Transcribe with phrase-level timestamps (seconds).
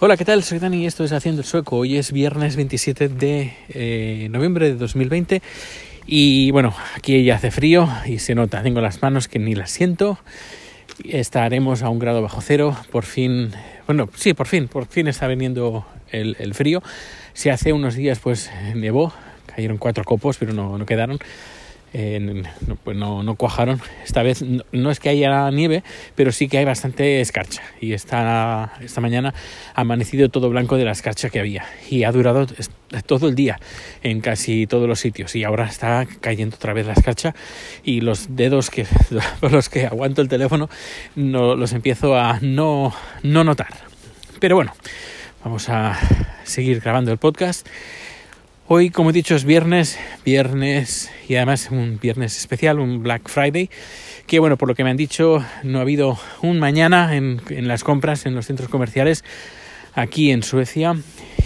[0.00, 0.42] Hola, ¿qué tal?
[0.42, 1.76] Soy Dani y esto es Haciendo el Sueco.
[1.76, 5.40] Hoy es viernes 27 de eh, noviembre de 2020
[6.04, 9.70] y bueno, aquí ya hace frío y se nota, tengo las manos que ni las
[9.70, 10.18] siento.
[11.04, 13.52] Estaremos a un grado bajo cero, por fin,
[13.86, 16.82] bueno, sí, por fin, por fin está viniendo el, frío.
[17.32, 19.12] Si hace unos días pues nevó,
[19.46, 21.20] cayeron cuatro copos, pero no, no quedaron
[21.94, 23.80] no, pues no, no, cuajaron.
[24.04, 25.84] Esta vez no, es que haya nieve,
[26.16, 27.62] pero sí que hay bastante escarcha.
[27.80, 29.32] Y esta, esta mañana
[29.74, 31.64] ha amanecido todo blanco de la escarcha que había.
[31.88, 32.46] Y ha durado
[33.06, 33.60] todo el día
[34.02, 35.36] en casi todos los sitios.
[35.36, 37.34] Y ahora está cayendo otra vez la escarcha.
[37.84, 38.86] Y los dedos que,
[39.40, 40.68] con los que aguanto el teléfono
[41.14, 42.92] no, los empiezo a no,
[43.22, 43.72] no notar.
[44.40, 44.72] Pero bueno,
[45.44, 45.96] vamos a
[46.42, 47.68] seguir grabando el podcast.
[48.66, 53.68] Hoy, como he dicho, es viernes, viernes y además un viernes especial, un Black Friday,
[54.26, 57.84] que bueno, por lo que me han dicho, no ha habido un mañana en, las
[57.84, 59.22] compras en los centros comerciales
[59.92, 60.96] aquí en Suecia.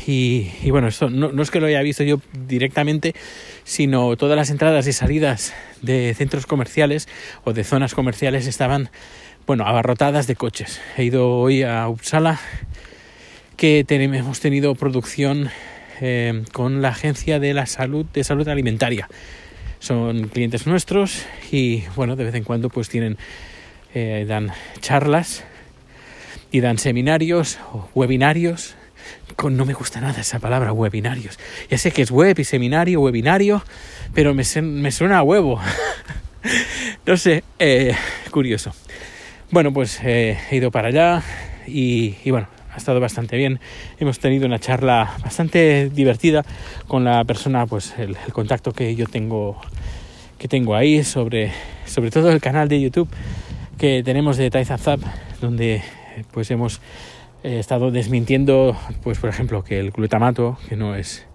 [0.07, 3.17] Y, bueno, esto no, es que lo haya visto yo directamente,
[3.65, 7.09] sino todas las entradas y salidas de centros comerciales
[7.43, 8.91] o de zonas comerciales estaban,
[9.45, 10.81] bueno, abarrotadas de coches.
[10.97, 12.39] He ido hoy a Uppsala,
[13.57, 15.51] que hemos tenido producción
[16.01, 19.09] eh, con la Agencia de la Salud de Salud Alimentaria.
[19.79, 23.17] Son clientes nuestros y bueno, de vez en cuando pues tienen,
[23.95, 25.45] eh, dan charlas
[26.51, 28.75] y dan seminarios o webinarios.
[29.37, 31.39] Con, no me gusta nada esa palabra, webinarios.
[31.71, 33.63] Ya sé que es web y seminario, webinario,
[34.15, 35.61] pero me, me suena a huevo.
[37.07, 37.95] no sé, eh,
[38.31, 38.75] curioso.
[39.51, 41.23] Bueno, pues he ido para allá
[41.67, 43.59] y, y bueno, ha estado bastante bien.
[43.99, 46.45] Hemos tenido una charla bastante divertida
[46.87, 49.61] con la persona, pues el, contacto que yo tengo
[50.39, 51.51] que tengo ahí sobre,
[51.87, 53.09] sobre todo el canal de YouTube
[53.79, 55.01] que tenemos de Zap,
[55.41, 55.83] donde
[56.31, 56.81] pues hemos
[57.43, 61.27] eh, estado desmintiendo, pues por ejemplo, que el glutamato, que no es,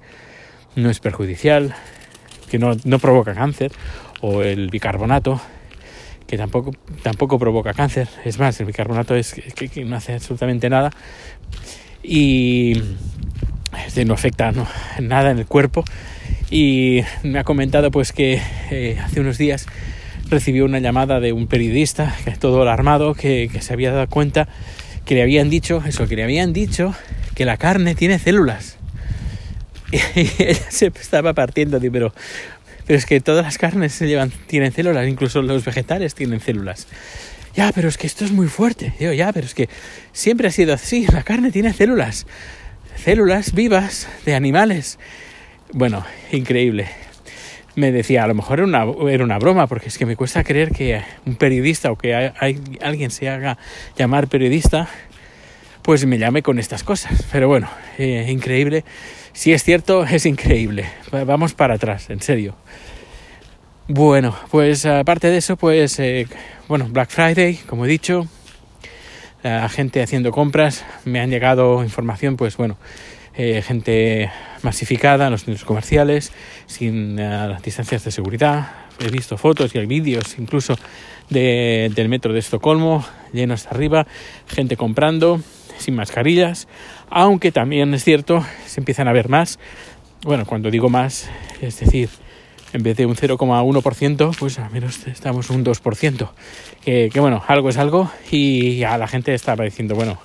[0.78, 1.75] no es perjudicial,
[2.50, 3.73] que no, no provoca cáncer,
[4.22, 5.41] o el bicarbonato,
[6.28, 8.07] que tampoco, tampoco provoca cáncer.
[8.25, 10.91] Es más, el bicarbonato es que, no hace absolutamente nada
[12.03, 12.81] y
[14.06, 14.53] no afecta
[15.00, 15.83] nada en el cuerpo.
[16.50, 19.66] Y me ha comentado pues que eh, hace unos días
[20.29, 24.47] recibió una llamada de un periodista, que todo alarmado, que, que se había dado cuenta
[25.06, 26.94] que le habían dicho, eso, que le habían dicho
[27.35, 28.78] que la carne tiene células.
[30.16, 32.13] Y ella se estaba partiendo, pero
[32.85, 36.88] pero es que todas las carnes se llevan, tienen células, incluso los vegetales tienen células.
[37.55, 38.94] Ya, pero es que esto es muy fuerte.
[38.99, 39.69] Digo, ya, pero es que
[40.11, 41.05] siempre ha sido así.
[41.11, 42.25] La carne tiene células.
[42.95, 44.97] Células vivas de animales.
[45.71, 46.88] Bueno, increíble.
[47.75, 50.44] Me decía, a lo mejor era una, era una broma, porque es que me cuesta
[50.44, 53.57] creer que un periodista o que hay, alguien se haga
[53.97, 54.89] llamar periodista,
[55.83, 57.25] pues me llame con estas cosas.
[57.31, 58.83] Pero bueno, eh, increíble
[59.33, 60.85] si es cierto, es increíble.
[61.11, 62.55] Vamos para atrás, en serio.
[63.88, 66.27] Bueno, pues aparte de eso, pues eh,
[66.69, 68.27] bueno, Black Friday, como he dicho,
[69.41, 72.77] la gente haciendo compras, me han llegado información, pues bueno,
[73.35, 76.31] eh, gente masificada en los centros comerciales,
[76.65, 77.19] sin
[77.61, 78.71] distancias de seguridad.
[79.01, 80.77] He visto fotos y vídeos incluso
[81.29, 84.07] de, del metro de Estocolmo, lleno hasta arriba,
[84.47, 85.41] gente comprando
[85.83, 86.67] sin mascarillas,
[87.09, 89.59] aunque también es cierto, se empiezan a ver más.
[90.23, 91.29] Bueno, cuando digo más,
[91.61, 92.09] es decir,
[92.73, 96.29] en vez de un 0,1%, pues al menos estamos un 2%.
[96.83, 100.17] Que, que, bueno, algo es algo y a la gente está diciendo, bueno,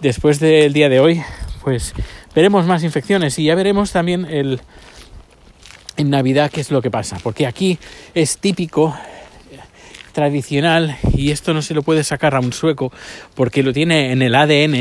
[0.00, 1.22] después del día de hoy,
[1.62, 1.94] pues
[2.34, 4.60] veremos más infecciones y ya veremos también el,
[5.96, 7.18] en Navidad qué es lo que pasa.
[7.22, 7.78] Porque aquí
[8.14, 8.94] es típico
[10.16, 12.90] tradicional y esto no se lo puede sacar a un sueco
[13.34, 14.74] porque lo tiene en el ADN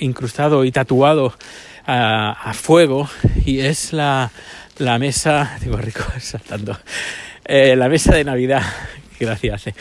[0.00, 1.32] incrustado y tatuado
[1.86, 3.08] a, fuego
[3.44, 4.32] y es la,
[4.78, 6.76] la mesa, digo rico saltando,
[7.44, 8.64] eh, la mesa de Navidad,
[9.20, 9.72] qué gracia hace,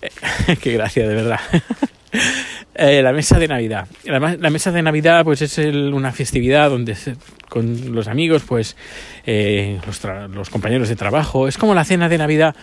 [0.00, 1.40] eh, qué gracia de verdad.
[2.74, 3.88] Eh, la mesa de Navidad.
[4.04, 6.96] La, mesa de Navidad pues es una festividad donde
[7.48, 8.76] con los amigos, pues
[9.26, 10.00] los,
[10.30, 12.54] los, compañeros de trabajo, es como la cena de Navidad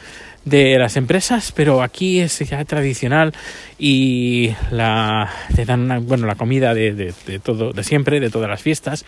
[0.48, 3.34] de las empresas, pero aquí es ya tradicional
[3.78, 8.62] y la te dan bueno la comida de, de, todo de siempre, de todas las
[8.62, 9.06] fiestas,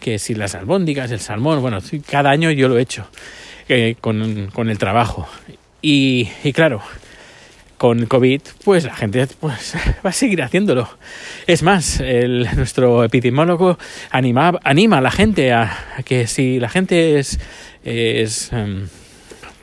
[0.00, 1.78] que si las albóndigas, el salmón, bueno,
[2.10, 3.06] cada año yo lo he hecho
[3.70, 5.26] eh, con, con, el trabajo
[5.80, 6.82] y, y claro
[7.82, 9.74] con COVID, pues la gente pues,
[10.06, 10.88] va a seguir haciéndolo.
[11.48, 12.00] Es más,
[12.54, 13.76] nuestro epidemiólogo
[14.12, 15.68] anima, anima a la gente a,
[16.04, 17.40] que si la gente es,
[17.82, 18.86] es em,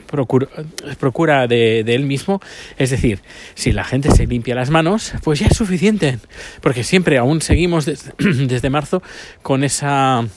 [0.06, 2.42] procura, de, él mismo.
[2.78, 3.22] Es decir,
[3.56, 6.20] si la gente se limpia las manos, pues ya es suficiente.
[6.60, 7.86] Porque siempre aún seguimos
[8.18, 9.02] desde marzo
[9.42, 10.28] con esa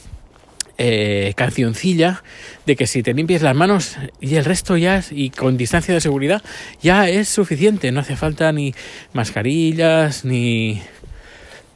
[0.85, 2.25] eh, cancioncilla
[2.67, 6.01] de que si te limpias las manos y el resto ya y con distancia de
[6.01, 6.43] seguridad
[6.83, 7.93] ya es suficiente.
[7.93, 8.75] No hace falta ni
[9.13, 10.83] mascarillas ni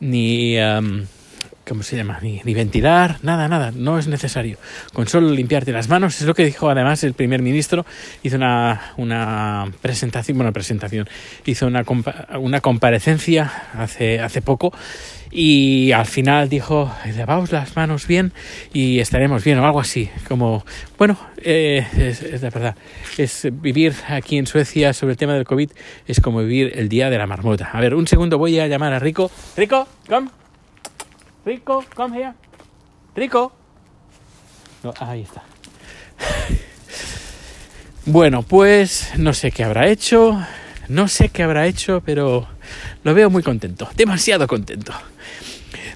[0.00, 0.56] ni
[1.66, 2.18] ¿cómo se llama?
[2.22, 4.56] Ni, ventilar, nada, nada, no es necesario.
[4.92, 7.84] Con solo limpiarte las manos, es lo que dijo además el primer ministro,
[8.22, 11.08] hizo una, una presentación, bueno, presentación,
[11.44, 11.84] hizo una,
[12.38, 14.72] una comparecencia hace, hace poco
[15.30, 18.32] y al final dijo, lavaos las manos bien
[18.72, 20.64] y estaremos bien o algo así, como,
[20.96, 22.76] bueno, eh, es, es la verdad,
[23.18, 25.70] es vivir aquí en Suecia sobre el tema del COVID,
[26.06, 27.70] es como vivir el día de la marmota.
[27.72, 29.30] A ver, un segundo, voy a llamar a Rico.
[29.56, 30.45] Rico, come.
[31.46, 32.32] Rico, come here.
[33.14, 33.52] Rico.
[34.98, 35.43] Ahí está.
[38.08, 40.40] Bueno, pues no sé qué habrá hecho.
[40.88, 42.46] No sé qué habrá hecho, pero
[43.02, 43.88] lo veo muy contento.
[43.96, 44.93] Demasiado contento.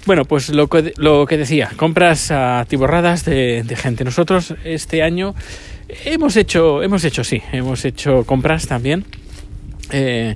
[0.05, 4.03] Bueno, pues lo que, lo que decía, compras atiborradas de, de gente.
[4.03, 5.35] Nosotros este año
[6.03, 9.05] hemos hecho, hemos hecho, sí, hemos hecho compras también.
[9.91, 10.35] Eh,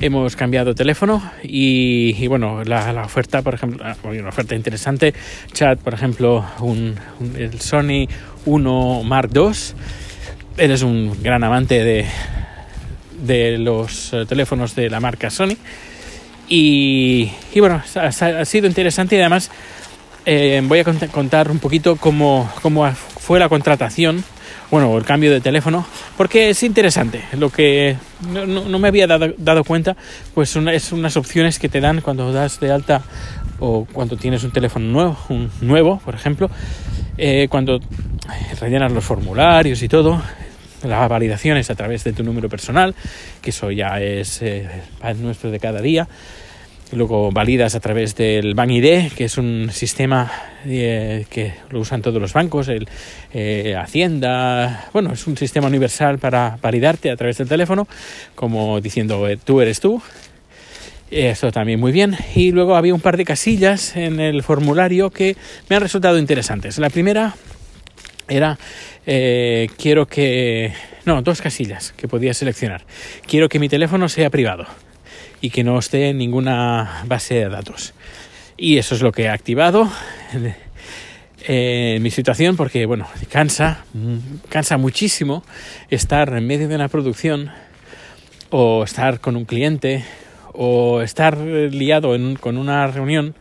[0.00, 5.14] hemos cambiado teléfono y, bueno, la, oferta, por ejemplo, ah, una oferta interesante,
[5.52, 6.96] chat, por ejemplo, un,
[7.36, 8.08] el Sony
[8.46, 9.52] 1 Mark II,
[10.56, 12.06] eres un gran amante de,
[13.22, 15.56] de los eh, teléfonos de la marca Sony.
[16.48, 19.50] Y, bueno, ha, sido interesante y además
[20.26, 24.24] eh, voy a contar un poquito cómo, cómo fue la contratación
[24.70, 25.84] bueno, el cambio de teléfono,
[26.16, 27.24] porque es interesante.
[27.36, 27.96] Lo que
[28.32, 29.96] no, me había dado, cuenta,
[30.34, 33.02] pues son, es unas opciones que te dan cuando das de alta
[33.58, 36.50] o cuando tienes un teléfono nuevo, un nuevo por ejemplo,
[37.18, 37.80] eh, cuando
[38.60, 40.22] rellenas los formularios y todo,
[40.84, 42.94] la validación es a través de tu número personal,
[43.42, 44.68] que eso ya es eh,
[45.18, 46.08] nuestro de cada día.
[46.92, 50.30] Luego validas a través del Bank ID, que es un sistema
[50.66, 52.88] eh, que lo usan todos los bancos, el
[53.32, 57.86] eh, Hacienda, bueno, es un sistema universal para validarte a través del teléfono,
[58.34, 60.02] como diciendo eh, tú eres tú.
[61.12, 62.16] Eso también muy bien.
[62.34, 65.36] Y luego había un par de casillas en el formulario que
[65.68, 66.78] me han resultado interesantes.
[66.78, 67.34] La primera
[68.28, 68.58] era
[69.04, 70.72] quiero que...
[71.04, 72.84] No, dos casillas que podía seleccionar.
[73.26, 74.66] Quiero que mi teléfono sea privado
[75.40, 77.94] y que no esté en ninguna base de datos.
[78.56, 79.90] Y eso es lo que he activado
[81.46, 83.84] en mi situación porque, bueno, cansa,
[84.48, 85.42] cansa muchísimo
[85.88, 87.50] estar en medio de una producción
[88.50, 90.04] o estar con un cliente
[90.52, 93.34] o estar liado con una reunión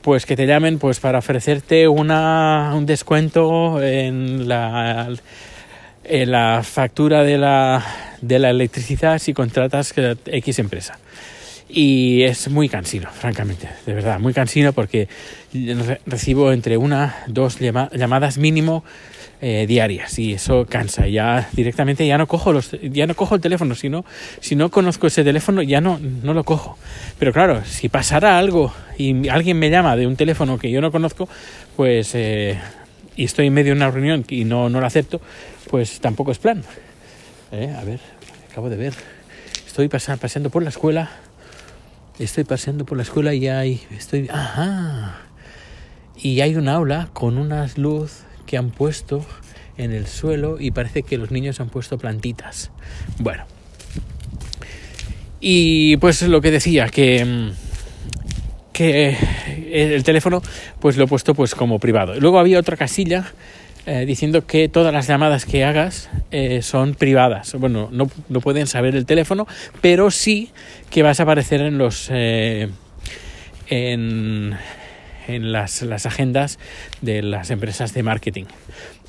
[0.00, 5.08] pues que te llamen pues para ofrecerte una, un descuento en la,
[6.02, 7.84] en la factura de la,
[8.22, 9.92] de la electricidad si contratas
[10.26, 10.98] X empresa
[11.72, 15.08] y es muy cansino, francamente, de verdad, muy cansino porque
[16.06, 18.84] recibo entre una, dos llamadas mínimo
[19.40, 21.08] eh, diarias y eso cansa.
[21.08, 24.04] Ya directamente ya no cojo los, ya no cojo el teléfono, si no,
[24.40, 26.76] si no conozco ese teléfono ya no, no lo cojo.
[27.18, 30.92] Pero claro, si pasara algo y alguien me llama de un teléfono que yo no
[30.92, 31.28] conozco,
[31.74, 32.58] pues eh,
[33.16, 35.22] y estoy en medio de una reunión y no, no lo acepto,
[35.70, 36.62] pues tampoco es plan.
[37.52, 38.00] Eh, a ver,
[38.50, 38.94] acabo de ver.
[39.66, 41.10] Estoy paseando por la escuela
[42.18, 45.16] estoy paseando por la escuela y hay, estoy, ajá,
[46.16, 49.24] y hay un aula con unas luz que han puesto
[49.76, 52.70] en el suelo y parece que los niños han puesto plantitas.
[53.18, 53.44] Bueno,
[55.40, 57.52] y pues lo que decía que
[58.72, 59.16] que
[59.70, 60.42] el teléfono
[60.80, 62.18] pues lo he puesto pues como privado.
[62.18, 63.32] Luego había otra casilla
[63.86, 67.54] eh, diciendo que todas las llamadas que hagas eh, son privadas.
[67.54, 69.46] Bueno, no, no, pueden saber el teléfono,
[69.80, 70.50] pero sí
[70.90, 72.68] que vas a aparecer en los eh,
[73.68, 74.56] en,
[75.26, 76.58] en las, las, agendas
[77.00, 78.44] de las empresas de marketing.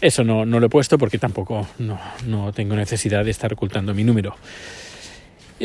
[0.01, 3.93] Eso no, no lo he puesto porque tampoco no, no tengo necesidad de estar ocultando
[3.93, 4.35] mi número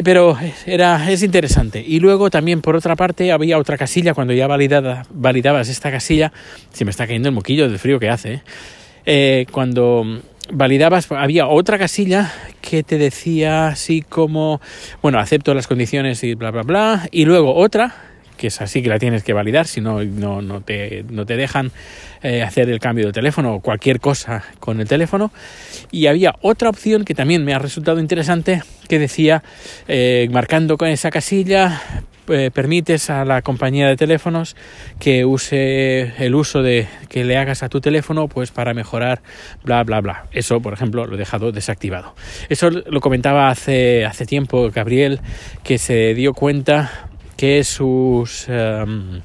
[0.05, 0.37] pero
[0.67, 1.83] era, es interesante.
[1.87, 6.33] Y luego también, por otra parte, había otra casilla, cuando ya validada, validabas esta casilla,
[6.73, 8.41] se me está cayendo el moquillo del frío que hace, eh,
[9.50, 10.05] cuando
[10.53, 14.61] validabas, había otra casilla que te decía así como,
[15.03, 17.95] bueno, acepto las condiciones y bla, bla, bla, y luego otra,
[18.37, 21.37] que es así que la tienes que validar, si no, no, no, te, no te
[21.37, 21.73] dejan
[22.23, 25.33] eh, hacer el cambio de teléfono o cualquier cosa con el teléfono.
[25.91, 29.43] Y había otra opción que también me ha resultado interesante, que decía,
[29.88, 31.83] eh, marcando con esa casilla,
[32.30, 34.56] eh, permites a la compañía de teléfonos
[34.99, 39.20] que use el uso de que le hagas a tu teléfono pues para mejorar
[39.64, 40.26] bla bla bla.
[40.32, 42.14] Eso por ejemplo lo he dejado desactivado.
[42.49, 45.20] Eso lo comentaba hace hace tiempo Gabriel
[45.62, 49.20] que se dio cuenta que sus em,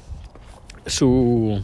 [0.86, 1.62] su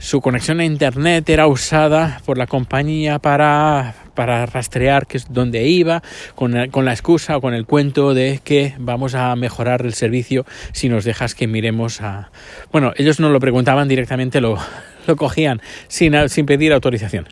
[0.00, 5.68] su conexión a internet era usada por la compañía para, para rastrear que es donde
[5.68, 6.02] iba,
[6.34, 10.88] con, la excusa o con el cuento de que vamos a mejorar el servicio si
[10.88, 12.30] nos dejas que miremos a...
[12.72, 14.56] Bueno, ellos no lo preguntaban directamente, lo,
[15.06, 17.28] lo cogían sin, sin pedir autorización.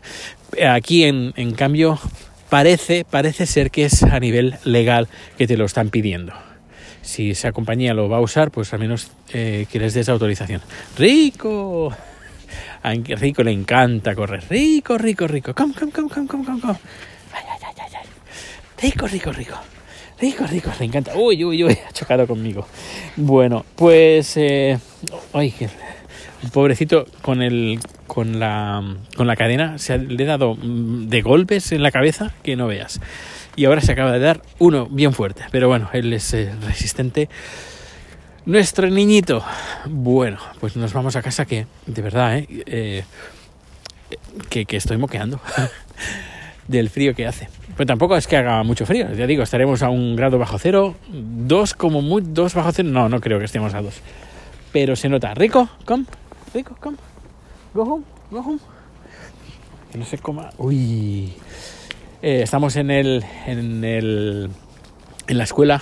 [0.69, 1.99] Aquí, en, en cambio,
[2.49, 5.07] parece, parece ser que es a nivel legal
[5.39, 6.33] que te lo están pidiendo
[7.01, 10.61] si esa compañía lo va a usar, pues al menos eh, que les des autorización.
[10.95, 11.91] ¡Rico!
[12.81, 14.43] A Rico le encanta correr.
[14.49, 15.53] Rico, rico, rico.
[15.53, 16.79] Come, come, come, come, come, come,
[17.33, 18.09] Ay, ay, ay, ay.
[18.81, 19.55] Rico, rico, rico.
[20.19, 21.15] Rico, rico, le encanta.
[21.15, 22.67] Uy, uy, uy, ha chocado conmigo.
[23.15, 24.37] Bueno, pues.
[24.37, 24.77] Eh,
[25.33, 25.53] ay,
[26.53, 27.79] pobrecito con el.
[28.07, 28.83] Con la,
[29.15, 32.67] con la cadena se le he dado mm, de golpes en la cabeza que no
[32.67, 32.99] veas.
[33.55, 35.43] Y ahora se acaba de dar uno bien fuerte.
[35.51, 37.29] Pero bueno, él es eh, resistente
[38.45, 39.43] nuestro niñito.
[39.85, 42.47] Bueno, pues nos vamos a casa que, de verdad, ¿eh?
[42.65, 43.03] eh
[44.49, 45.39] que, estoy moqueando
[46.67, 47.49] del frío que hace.
[47.75, 50.95] Pero tampoco es que haga mucho frío, ya digo, estaremos a un grado bajo cero,
[51.09, 54.01] dos como muy, dos bajo cero, no, no creo que estemos a dos.
[54.71, 56.05] Pero se nota, rico, come,
[56.53, 56.97] rico, come,
[57.73, 58.59] go home, go home.
[59.91, 61.33] Que no se coma, uy.
[62.21, 64.49] Eh, estamos en el, en el,
[65.27, 65.81] en la escuela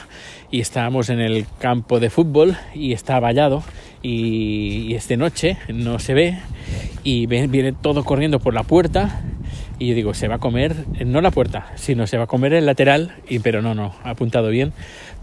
[0.52, 3.64] y estábamos en el campo de fútbol y está vallado
[4.02, 6.40] y, esta noche no se ve
[7.04, 9.22] y viene todo corriendo por la puerta
[9.80, 10.76] y yo digo, se va a comer,
[11.06, 14.10] no la puerta, sino se va a comer el lateral, y, pero no, no, ha
[14.10, 14.74] apuntado bien,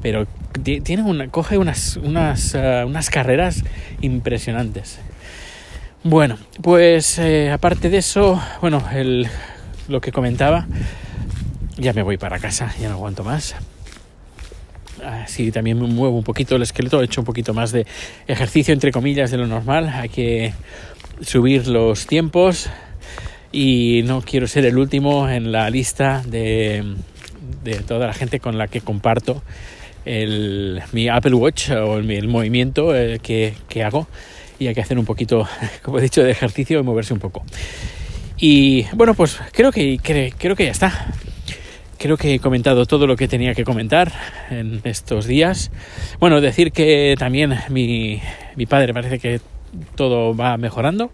[0.01, 0.29] pero
[0.63, 3.65] tiene una, coge unas, unas, eh, unas carreras
[4.01, 5.01] impresionantes.
[6.05, 9.27] Bueno, pues eh, aparte de eso, bueno, el,
[9.89, 10.69] lo que comentaba,
[11.77, 13.57] ya me voy para casa, ya no aguanto más
[15.05, 17.87] así también me muevo un poquito el esqueleto, he hecho un poquito más de
[18.27, 20.53] ejercicio entre comillas de lo normal, hay que
[21.21, 22.69] subir los tiempos
[23.53, 26.85] y no quiero ser el último en la lista de,
[27.63, 29.43] de toda la gente con la que comparto
[30.05, 34.07] el, mi Apple Watch o el, movimiento eh, que, que, hago.
[34.59, 35.49] Y hay que hacer un poquito,
[35.83, 37.45] como he dicho, de ejercicio y moverse un poco.
[38.39, 39.99] Y bueno, pues creo que,
[40.37, 41.07] creo que ya está
[42.05, 44.13] creo que he comentado todo lo que tenía que comentar
[44.51, 45.71] en estos días.
[46.21, 48.21] Bueno, decir que también mi,
[48.57, 49.41] mi padre parece que
[49.95, 51.13] todo va mejorando,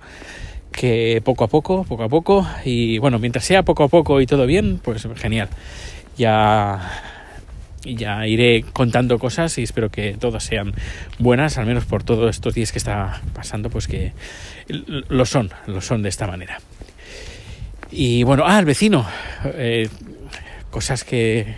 [0.73, 4.27] que poco a poco, poco a poco, y bueno, mientras sea poco a poco y
[4.27, 5.49] todo bien, pues genial.
[6.17, 6.91] Ya,
[7.85, 10.75] ya iré contando cosas y espero que todas sean
[11.21, 14.13] buenas, al menos por todos estos días que está pasando, pues que
[14.67, 16.59] lo son, lo son de esta manera.
[17.93, 19.07] Y bueno, ah, el vecino.
[19.45, 19.89] Eh,
[20.71, 21.57] cosas que,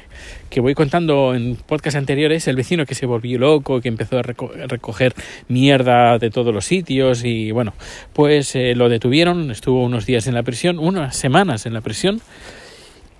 [0.50, 4.22] que voy contando en podcasts anteriores, el vecino que se volvió loco, que empezó a
[4.22, 5.14] recoger
[5.48, 7.74] mierda de todos los sitios y bueno,
[8.12, 12.20] pues eh, lo detuvieron, estuvo unos días en la prisión, unas semanas en la prisión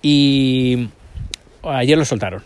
[0.01, 0.89] y
[1.63, 2.43] ayer lo soltaron.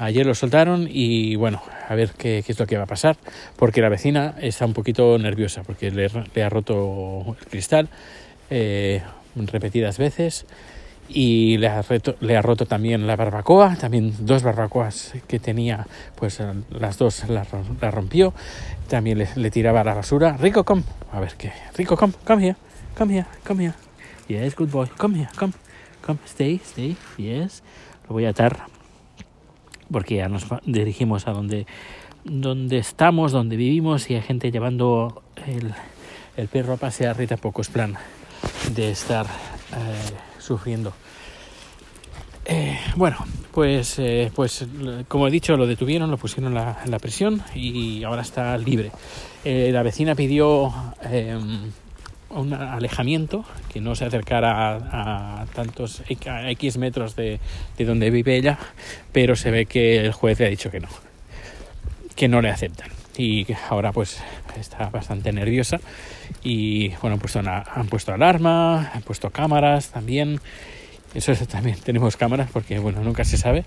[0.00, 3.16] Ayer lo soltaron y bueno, a ver qué, qué es lo que va a pasar,
[3.56, 7.88] porque la vecina está un poquito nerviosa, porque le, le ha roto el cristal
[8.48, 9.02] eh,
[9.34, 10.46] repetidas veces
[11.08, 11.82] y le ha,
[12.20, 15.86] le ha, roto también la barbacoa, también dos barbacoas que tenía,
[16.16, 17.48] pues eh, las dos las
[17.80, 18.34] la rompió,
[18.88, 20.36] también le, le, tiraba la basura.
[20.36, 22.56] Rico, come, a ver qué, Rico, come, come here,
[22.96, 23.74] come here, come here.
[24.28, 25.54] Yes, good boy, come here, come,
[26.02, 27.62] come, stay, stay, yes.
[28.06, 28.66] Lo voy a atar
[29.90, 31.66] porque ya nos dirigimos a donde,
[32.24, 35.72] donde estamos, donde vivimos y hay gente llevando el,
[36.36, 37.96] el perro a pasear y tampoco es plan
[38.74, 39.26] de estar...
[39.26, 40.94] Eh, sufriendo.
[42.46, 43.18] Eh, bueno,
[43.52, 44.66] pues, eh, pues
[45.06, 48.90] como he dicho, lo detuvieron, lo pusieron en la, prisión y ahora está libre.
[49.44, 50.72] Eh, la vecina pidió
[52.30, 57.38] un alejamiento, que no se acercara a, tantos X metros de,
[57.76, 58.58] de, donde vive ella,
[59.12, 60.88] pero se ve que el juez le ha dicho que no,
[62.16, 62.97] que no le aceptan.
[63.18, 64.18] Y ahora pues
[64.58, 65.80] está bastante nerviosa.
[66.42, 70.40] Y bueno, puesto, han puesto alarma, han puesto cámaras también.
[71.14, 73.64] Eso también tenemos cámaras porque bueno, nunca se sabe.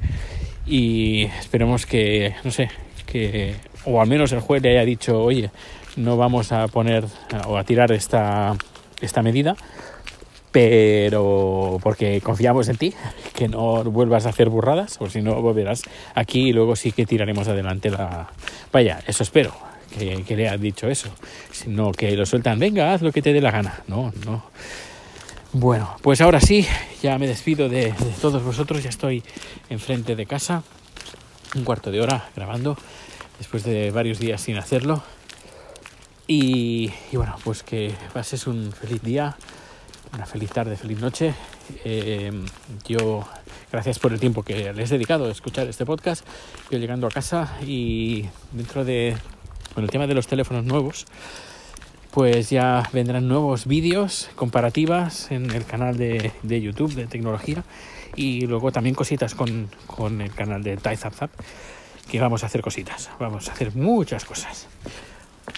[0.65, 2.69] Y esperemos que, no sé,
[3.05, 3.55] que
[3.85, 5.51] o al menos el juez le haya dicho, oye,
[5.97, 7.03] no vamos a poner
[7.45, 8.55] o a tirar esta,
[9.01, 9.57] esta medida
[10.51, 12.93] pero porque confiamos en ti,
[13.33, 17.05] que no vuelvas a hacer burradas, o si no volverás aquí y luego sí que
[17.05, 18.29] tiraremos adelante la...
[18.71, 19.53] Vaya, eso espero,
[19.97, 21.09] que, le has dicho eso,
[21.51, 24.43] sino que lo sueltan, venga, haz lo que te dé la gana, no, no.
[25.53, 26.65] Bueno, pues ahora sí,
[27.01, 29.23] ya me despido de, todos vosotros, ya estoy
[29.69, 30.63] enfrente de casa,
[31.55, 32.77] un cuarto de hora grabando,
[33.37, 35.01] después de varios días sin hacerlo.
[36.27, 39.35] Y bueno, pues que pases un feliz día,
[40.13, 41.33] una feliz tarde, feliz noche.
[41.85, 42.31] Eh,
[42.87, 43.25] yo,
[43.71, 46.25] gracias por el tiempo que les he dedicado a escuchar este podcast.
[46.69, 49.15] Yo llegando a casa y dentro de,
[49.73, 51.05] con el tema de los teléfonos nuevos,
[52.11, 57.63] pues ya vendrán nuevos vídeos comparativas en el canal de, de YouTube de tecnología
[58.15, 61.31] y luego también cositas con, con el canal de TaiZapZap
[62.09, 64.67] que vamos a hacer cositas, vamos a hacer muchas cosas.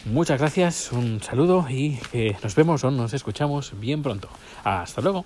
[0.05, 4.29] Muchas gracias, un saludo y que nos vemos o nos escuchamos bien pronto.
[4.63, 5.25] Hasta luego.